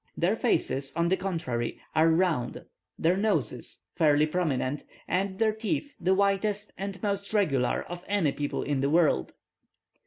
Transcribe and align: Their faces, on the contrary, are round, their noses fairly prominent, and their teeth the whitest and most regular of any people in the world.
Their 0.17 0.35
faces, 0.35 0.91
on 0.95 1.09
the 1.09 1.15
contrary, 1.15 1.79
are 1.93 2.09
round, 2.09 2.65
their 2.97 3.15
noses 3.15 3.81
fairly 3.93 4.25
prominent, 4.25 4.83
and 5.07 5.37
their 5.37 5.53
teeth 5.53 5.93
the 5.99 6.15
whitest 6.15 6.71
and 6.75 6.97
most 7.03 7.33
regular 7.33 7.83
of 7.83 8.03
any 8.07 8.31
people 8.31 8.63
in 8.63 8.79
the 8.81 8.89
world. 8.89 9.35